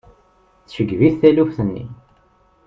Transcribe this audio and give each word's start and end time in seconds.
Tceggeb-it 0.65 1.15
taluft-nni. 1.21 1.85